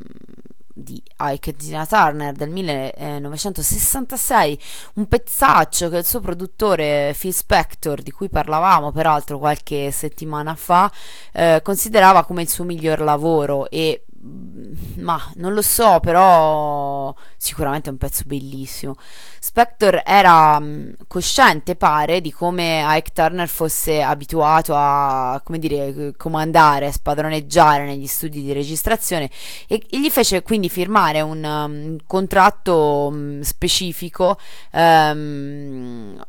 [0.73, 4.59] di Ike Tina Turner del 1966,
[4.95, 10.89] un pezzaccio che il suo produttore Phil Spector, di cui parlavamo peraltro qualche settimana fa,
[11.33, 17.89] eh, considerava come il suo miglior lavoro e mm, ma non lo so, però sicuramente
[17.89, 18.95] è un pezzo bellissimo.
[19.39, 26.87] Spector era mh, cosciente, pare, di come Ike Turner fosse abituato a, come dire, comandare,
[26.87, 29.29] a spadroneggiare negli studi di registrazione
[29.67, 34.37] e, gli fece quindi firmare un, um, contratto mh, specifico,
[34.71, 36.21] ehm,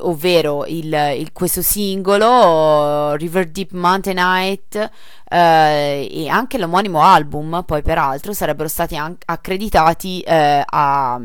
[0.00, 4.90] ovvero il, il- questo singolo River Deep Mountain Night
[5.28, 11.20] eh, e anche l'omonimo album, poi peraltro, sarebbero stati an- accreditati eh, a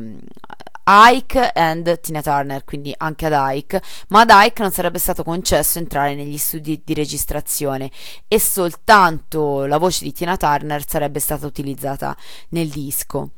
[0.89, 5.79] Ike and Tina Turner, quindi anche ad Ike, ma ad Ike non sarebbe stato concesso
[5.79, 7.91] entrare negli studi di registrazione
[8.27, 12.15] e soltanto la voce di Tina Turner sarebbe stata utilizzata
[12.49, 13.31] nel disco.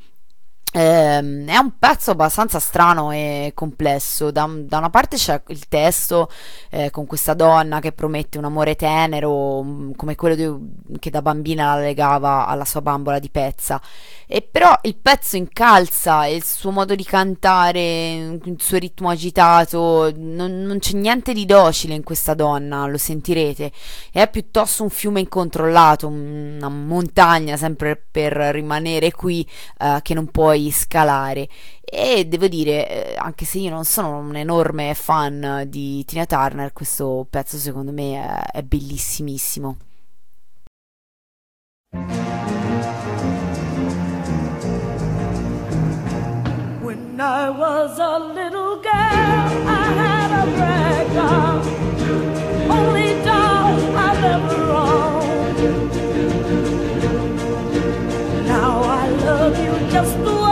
[0.72, 4.30] Ehm, è un pezzo abbastanza strano e complesso.
[4.30, 6.30] Da, da una parte c'è il testo
[6.70, 11.22] eh, con questa donna che promette un amore tenero, mm, come quello di- che da
[11.24, 13.82] bambina la legava alla sua bambola di pezza.
[14.28, 20.12] E però il pezzo incalza e il suo modo di cantare, il suo ritmo agitato,
[20.16, 23.72] non, non c'è niente di docile in questa donna, lo sentirete.
[24.12, 29.48] È piuttosto un fiume incontrollato, una montagna sempre per rimanere qui
[29.80, 31.48] eh, che non puoi scalare.
[31.92, 36.72] E devo dire, eh, anche se io non sono un enorme fan di Tina Turner,
[36.74, 39.78] questo pezzo secondo me è, bellissimissimo.
[46.82, 51.16] When I was a little girl, I had a rag
[52.70, 55.92] only doll I've ever owned.
[58.46, 60.49] Now I love you just the way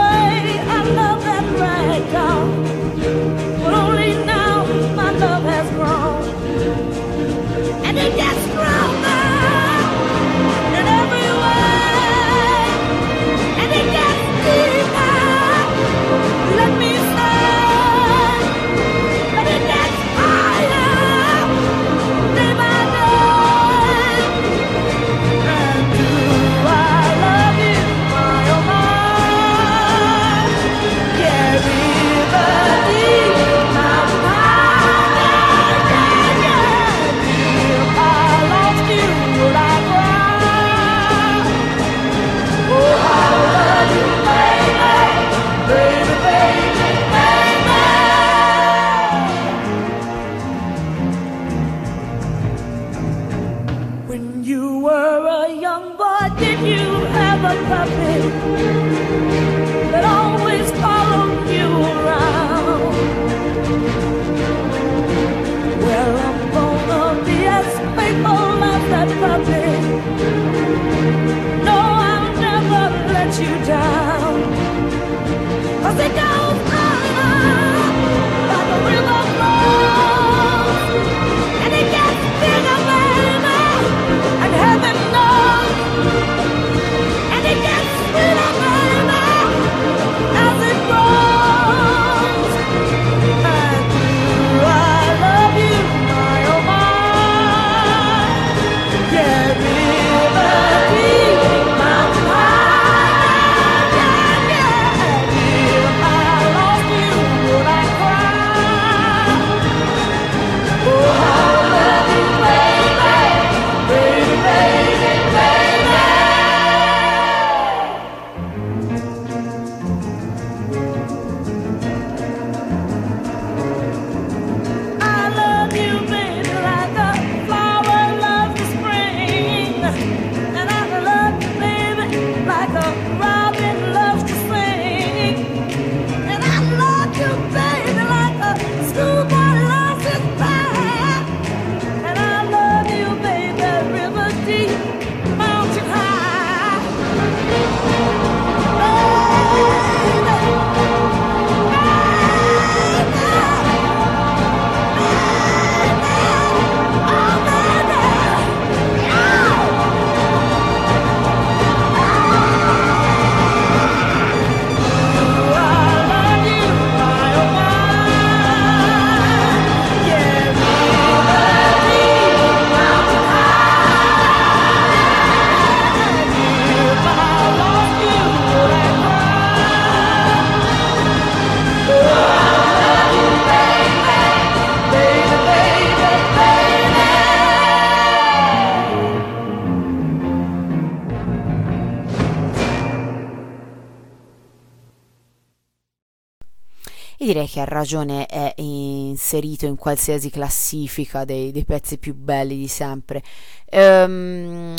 [197.48, 203.22] che ha ragione è inserito in qualsiasi classifica dei, dei pezzi più belli di sempre.
[203.66, 204.76] Ehm,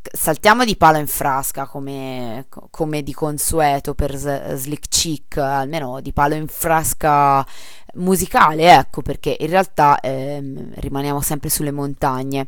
[0.00, 6.34] saltiamo di palo in frasca come, come di consueto per Slick Chick, almeno di palo
[6.34, 7.46] in frasca
[7.94, 12.46] musicale, ecco perché in realtà ehm, rimaniamo sempre sulle montagne.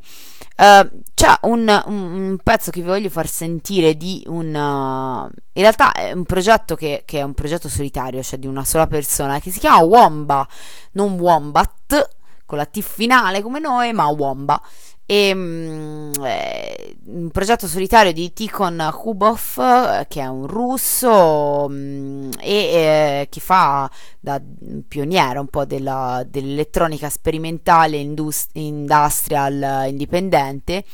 [0.57, 4.47] Uh, c'è un, un, pezzo che vi voglio far sentire di un...
[4.55, 8.65] Uh, in realtà è un progetto che, che, è un progetto solitario, cioè di una
[8.65, 10.47] sola persona, che si chiama Womba,
[10.93, 12.09] non Wombat,
[12.47, 14.63] con la T finale come noi, ma Womba
[15.07, 22.31] e um, eh, un progetto solitario di Tikhon Kubov eh, che è un russo um,
[22.41, 24.41] e eh, che fa da
[24.89, 30.85] pioniere un po' della, dell'elettronica sperimentale indust- industrial indipendente.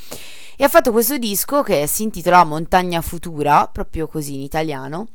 [0.57, 5.09] E ha fatto questo disco che si intitola Montagna Futura proprio così in italiano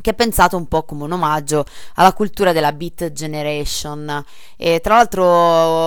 [0.00, 4.24] che è pensato un po' come un omaggio alla cultura della Beat Generation.
[4.56, 5.24] E tra l'altro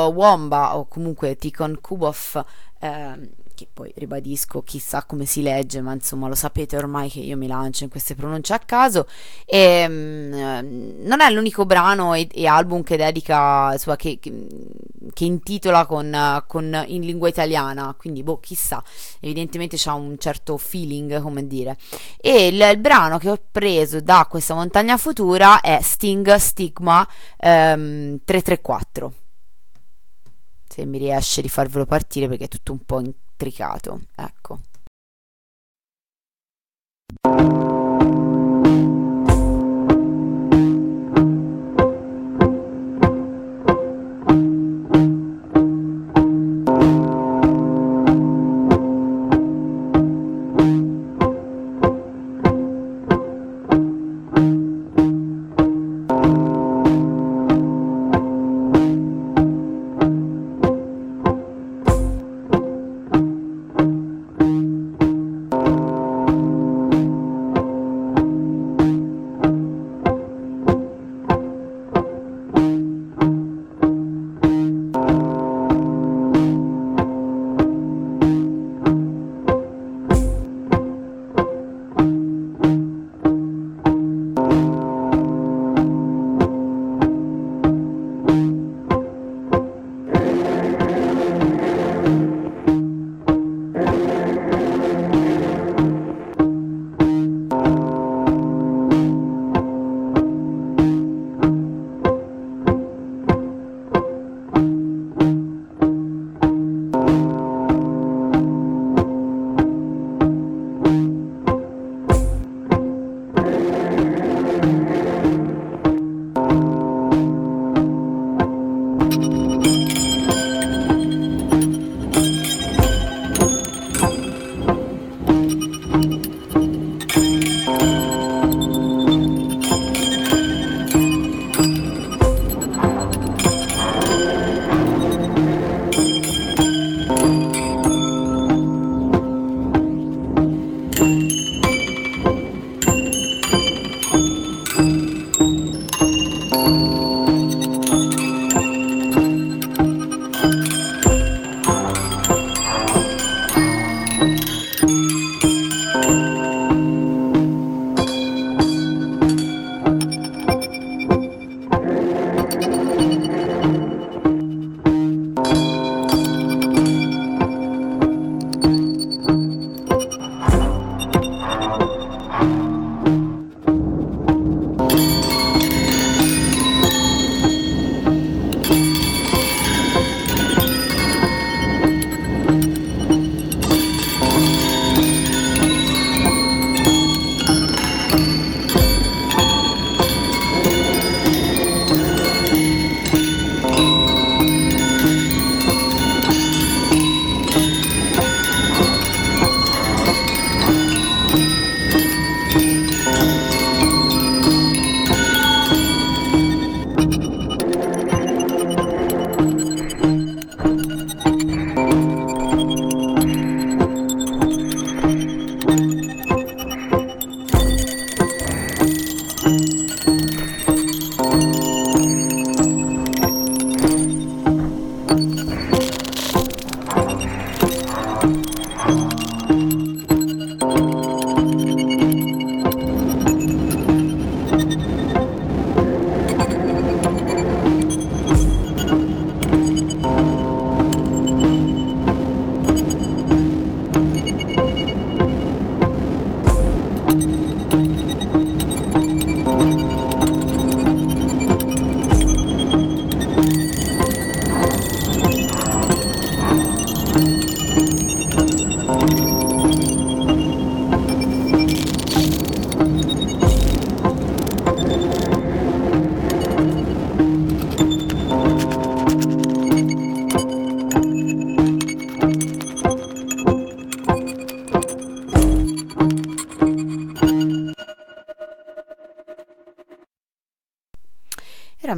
[0.08, 2.44] Womba o comunque Tikhon Kubov
[2.80, 3.30] eh,
[3.60, 7.48] che poi ribadisco chissà come si legge, ma insomma lo sapete ormai che io mi
[7.48, 9.06] lancio in queste pronunce a caso.
[9.46, 14.48] E, um, non è l'unico brano e, e album che dedica, insomma, che, che,
[15.14, 18.82] che intitola con, con, in lingua italiana, quindi boh, chissà,
[19.20, 21.78] evidentemente c'ha un certo feeling, come dire.
[22.18, 27.06] E il, il, brano che ho preso da questa montagna futura è Sting Stigma
[27.40, 29.14] um, 334
[30.70, 33.02] se mi riesce di farvelo partire perché è tutto un po'
[33.40, 34.02] intricato.
[34.16, 34.60] Ecco.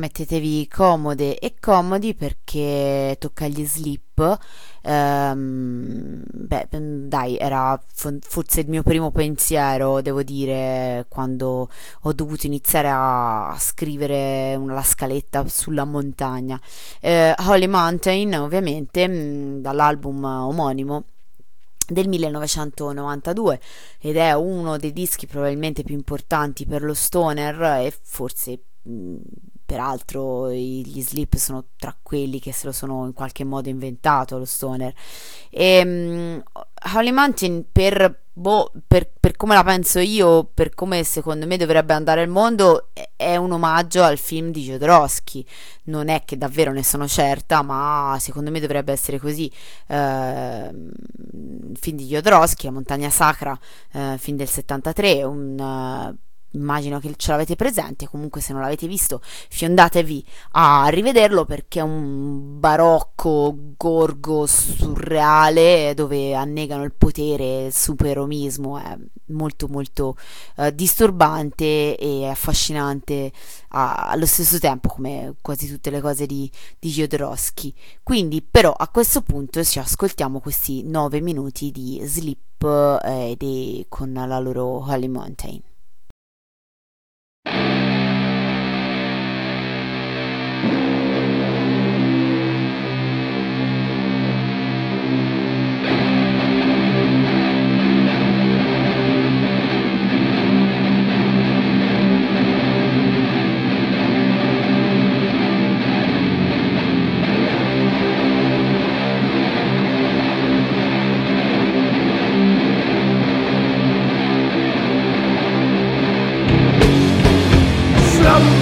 [0.01, 4.39] mettetevi comode e comodi perché tocca gli slip.
[4.81, 11.69] Ehm, beh, mm, dai, era fo- forse il mio primo pensiero, devo dire, quando
[12.01, 16.59] ho dovuto iniziare a, scrivere la scaletta sulla montagna.
[16.99, 21.03] Eh, Holy Mountain, ovviamente, mm, dall'album omonimo
[21.87, 23.59] del 1992
[23.99, 29.15] ed è uno dei dischi probabilmente più importanti per lo stoner e forse mh,
[29.71, 34.43] peraltro gli Sleep sono tra quelli che se lo sono in qualche modo inventato lo
[34.43, 34.93] stoner.
[35.49, 36.43] E mh,
[36.93, 41.93] Holy Mountain per, boh, per, per come la penso io per come secondo me dovrebbe
[41.93, 45.45] andare il mondo è, un omaggio al film di Jodorowsky.
[45.83, 49.49] Non è che davvero ne sono certa ma secondo me dovrebbe essere così.
[49.87, 50.91] Ehm,
[51.79, 53.57] film di Jodorowsky La montagna sacra
[53.93, 58.85] eh, film del 73 un eh, Immagino che ce l'avete presente, comunque se non l'avete
[58.87, 67.73] visto fiondatevi a rivederlo perché è un barocco gorgo surreale dove annegano il potere, il
[67.73, 68.97] superomismo, è
[69.27, 70.17] molto molto
[70.57, 73.31] eh, disturbante e affascinante
[73.69, 76.49] a- allo stesso tempo come quasi tutte le cose di,
[76.79, 77.73] di Jodorowsky.
[78.03, 84.11] Quindi però a questo punto ci ascoltiamo questi nove minuti di Sleep eh, dei- con
[84.13, 85.61] la loro Holy Mountain.
[87.45, 87.61] you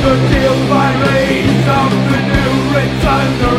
[0.02, 0.90] The deal by
[1.68, 2.54] of the new
[3.42, 3.50] to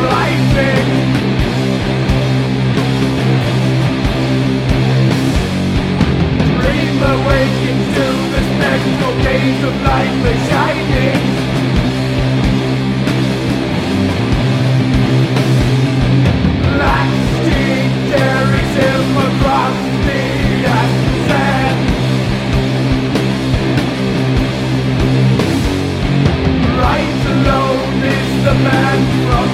[6.61, 6.95] Dream
[8.33, 8.93] this next
[9.65, 11.50] of life is shining.
[28.63, 29.50] Man from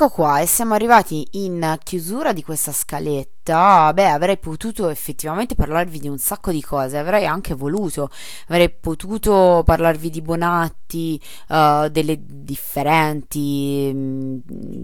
[0.00, 3.37] Ecco qua, e siamo arrivati in chiusura di questa scaletta.
[3.52, 8.10] Beh, avrei potuto effettivamente parlarvi di un sacco di cose, avrei anche voluto,
[8.48, 14.38] avrei potuto parlarvi di Bonatti, eh, delle differenti mh,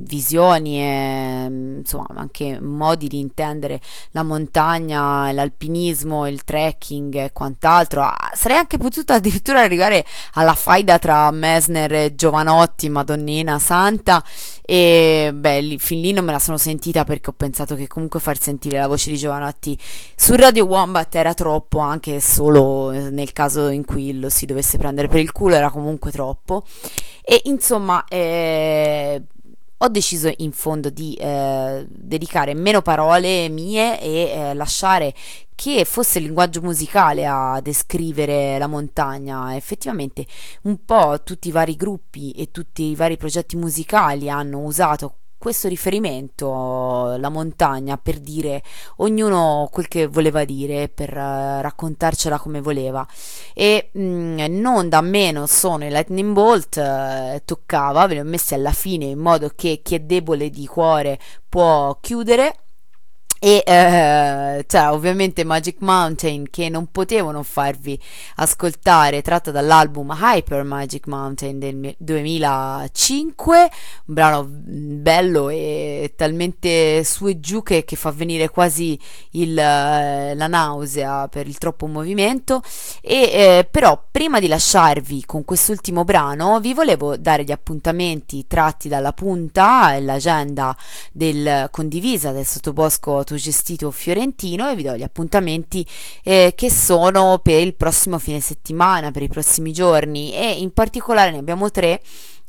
[0.04, 3.80] visioni e mh, insomma anche modi di intendere
[4.12, 8.02] la montagna, l'alpinismo, il trekking e quant'altro.
[8.02, 10.04] Ah, sarei anche potuto addirittura arrivare
[10.34, 14.22] alla faida tra Mesner e Giovanotti, Madonnina Santa
[14.66, 18.20] e beh, lì- fin lì non me la sono sentita perché ho pensato che comunque
[18.20, 19.78] far sentire la voce di Giovanotti
[20.16, 24.78] su Radio Wombat era troppo, anche solo eh, nel caso in cui lo si dovesse
[24.78, 26.64] prendere per il culo era comunque troppo.
[27.22, 29.22] E insomma, eh,
[29.76, 35.12] ho deciso in fondo di eh, dedicare meno parole mie e eh, lasciare
[35.54, 39.54] che fosse il linguaggio musicale a descrivere la montagna.
[39.56, 40.26] Effettivamente
[40.62, 45.68] un po' tutti i vari gruppi e tutti i vari progetti musicali hanno usato questo
[45.68, 48.62] riferimento, la montagna, per dire
[48.96, 53.06] ognuno quel che voleva dire, per eh, raccontarcela come voleva.
[53.52, 58.54] E mh, non da meno sono i Lightning Bolt, eh, toccava, ve li ho messi
[58.54, 62.63] alla fine in modo che chi è debole di cuore può chiudere.
[63.44, 68.00] E eh, c'era ovviamente Magic Mountain che non potevano farvi
[68.36, 73.58] ascoltare, tratta dall'album Hyper Magic Mountain del mi- 2005,
[74.06, 78.98] un brano bello e talmente su e giù che, che fa venire quasi
[79.32, 82.62] il, eh, la nausea per il troppo movimento.
[83.02, 88.88] E eh, però prima di lasciarvi con quest'ultimo brano vi volevo dare gli appuntamenti tratti
[88.88, 90.74] dalla punta e l'agenda
[91.12, 95.86] del, condivisa del sottobosco autogestito fiorentino e vi do gli appuntamenti
[96.22, 101.30] eh, che sono per il prossimo fine settimana, per i prossimi giorni e in particolare
[101.30, 102.00] ne abbiamo tre.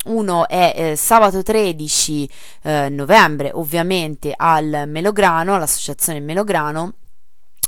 [0.05, 2.29] Uno è eh, sabato 13
[2.61, 6.93] eh, novembre, ovviamente al Melograno, all'associazione Melograno,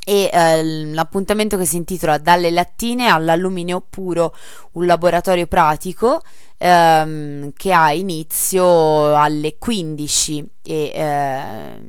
[0.05, 0.63] e eh,
[0.93, 4.35] l'appuntamento che si intitola Dalle lattine all'alluminio puro,
[4.73, 6.21] un laboratorio pratico
[6.57, 11.81] ehm, che ha inizio alle 15 e eh,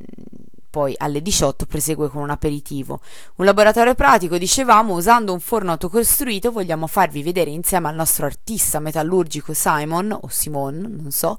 [0.69, 2.99] poi alle 18 prosegue con un aperitivo.
[3.35, 8.79] Un laboratorio pratico, dicevamo, usando un forno autocostruito vogliamo farvi vedere insieme al nostro artista
[8.79, 11.37] metallurgico Simon o Simon, non so,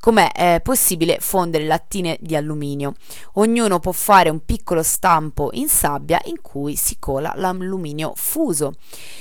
[0.00, 2.94] com'è eh, possibile fondere lattine di alluminio.
[3.34, 8.74] Ognuno può fare un piccolo stampo in sabbia in cui si cola l'alluminio fuso.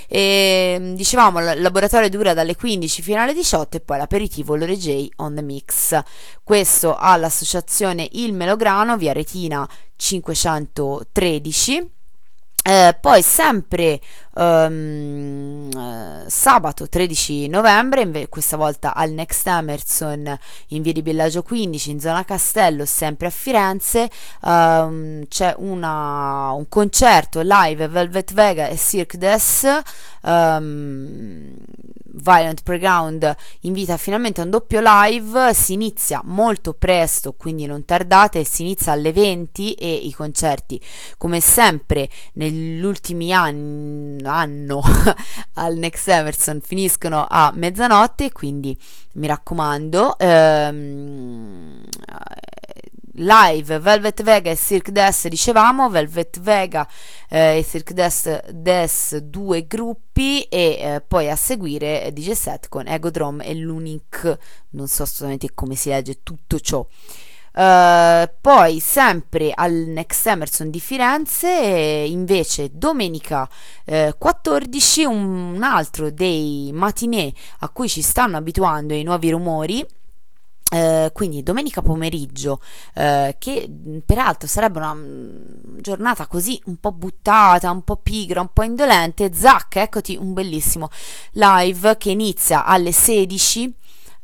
[0.07, 5.09] E, dicevamo, il laboratorio dura dalle 15 fino alle 18 e poi l'aperitivo Lore J
[5.17, 6.01] on the mix.
[6.43, 9.13] Questo all'associazione Il Melograno, via
[9.43, 11.91] Retina 513.
[12.65, 13.99] Eh, poi sempre
[14.35, 20.37] eh, sabato 13 novembre, questa volta al Next Emerson
[20.69, 24.09] in via di Bellagio 15 in zona Castello, sempre a Firenze,
[24.43, 29.67] ehm, c'è una- un concerto live Velvet Vega e Cirque Des.
[30.25, 31.53] ehm,
[32.15, 38.43] Violent Playground invita finalmente a un doppio live, si inizia molto presto, quindi non tardate,
[38.43, 40.79] si inizia alle 20 e i concerti
[41.17, 44.81] come sempre negli ultimi anni anno
[45.55, 48.77] al Next Emerson finiscono a mezzanotte, quindi
[49.13, 51.83] mi raccomando ehm,
[53.15, 56.87] live Velvet Vega e Cirque Des dicevamo Velvet Vega
[57.29, 62.87] eh, e Cirque Des, Des due gruppi e eh, poi a seguire DJ set con
[62.87, 64.37] Egodrom e l'Unic
[64.71, 66.85] non so assolutamente come si legge tutto ciò
[67.55, 73.47] Uh, poi sempre al Next Emerson di Firenze invece domenica
[73.85, 79.85] eh, 14 un, altro dei matinee a cui ci stanno abituando i nuovi rumori.
[80.71, 82.59] Eh, quindi domenica pomeriggio,
[82.95, 83.69] eh, che
[84.03, 84.97] peraltro sarebbe una
[85.79, 90.89] giornata così un po' buttata, un po' pigra, un po' indolente, zac, eccoti un bellissimo
[91.33, 93.75] live che inizia alle 16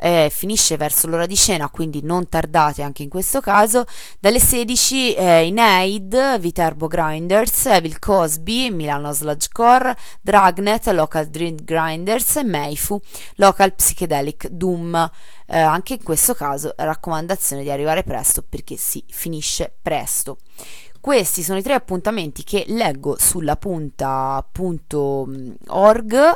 [0.01, 3.85] eh, finisce verso l'ora di cena, quindi non tardate anche in questo caso.
[4.19, 12.37] Dalle 16 eh, in Aid, Viterbo Grinders, Evil Cosby, Milano Sludgecore, Dragnet, Local Dream Grinders
[12.37, 12.99] e Meifu,
[13.35, 15.11] Local Psychedelic Doom.
[15.51, 20.37] Eh, anche in questo caso raccomandazione di arrivare presto perché si finisce presto.
[21.01, 24.51] Questi sono i tre appuntamenti che leggo sulla punta.org.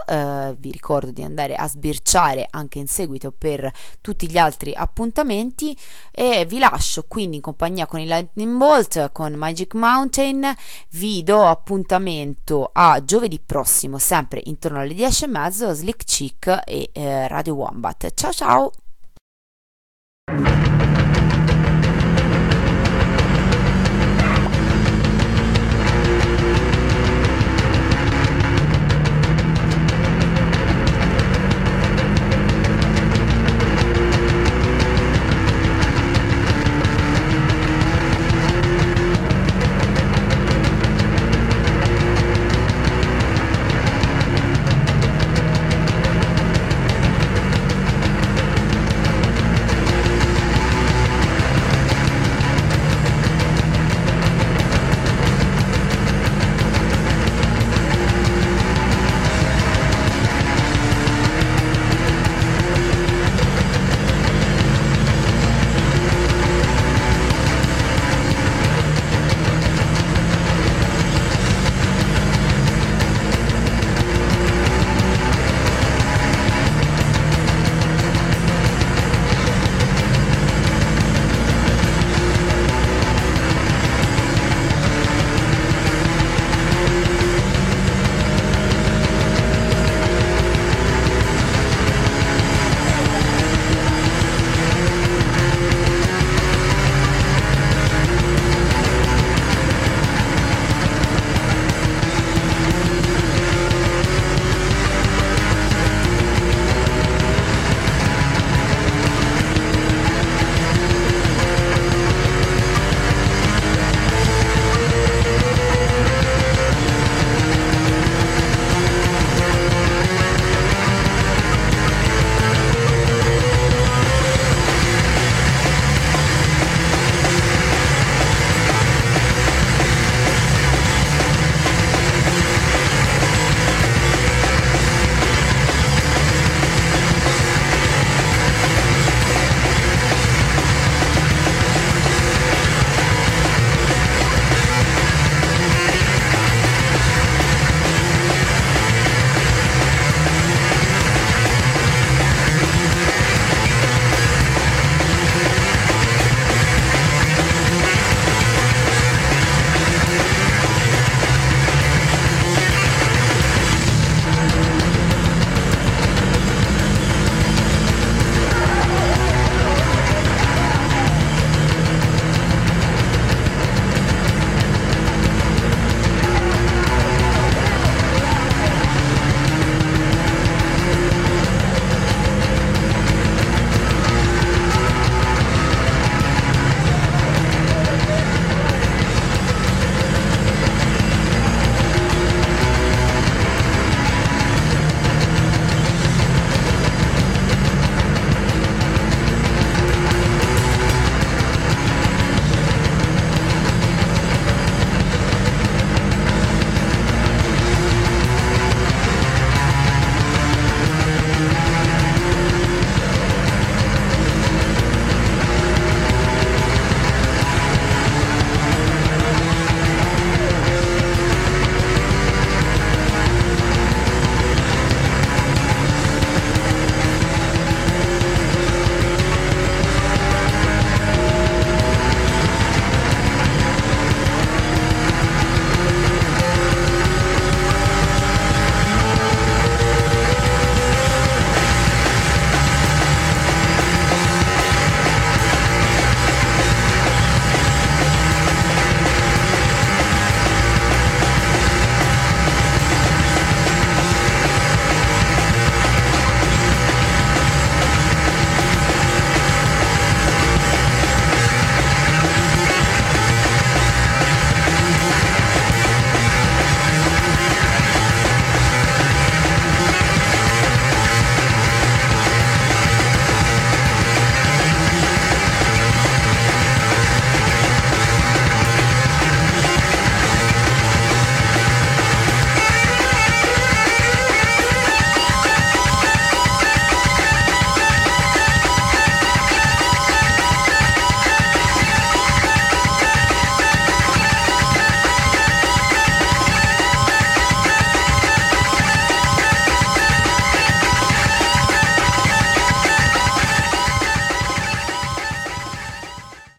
[0.08, 5.78] Eh, vi ricordo di andare a sbirciare anche in seguito per tutti gli altri appuntamenti.
[6.12, 10.56] E vi lascio quindi in compagnia con il Lightning Bolt, con Magic Mountain.
[10.92, 16.90] Vi do appuntamento a giovedì prossimo, sempre intorno alle 10 e mezzo, Slick Chick e
[16.94, 18.14] eh, Radio Wombat.
[18.14, 18.72] Ciao ciao!